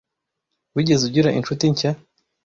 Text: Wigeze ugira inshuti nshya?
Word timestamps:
Wigeze 0.75 1.01
ugira 1.05 1.35
inshuti 1.37 1.63
nshya? 1.73 1.91